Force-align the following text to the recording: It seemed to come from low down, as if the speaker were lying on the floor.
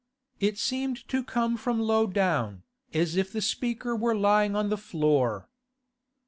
It 0.39 0.57
seemed 0.57 1.07
to 1.09 1.23
come 1.23 1.57
from 1.57 1.79
low 1.79 2.07
down, 2.07 2.63
as 2.91 3.15
if 3.15 3.31
the 3.31 3.39
speaker 3.39 3.95
were 3.95 4.15
lying 4.15 4.55
on 4.55 4.69
the 4.69 4.75
floor. 4.77 5.47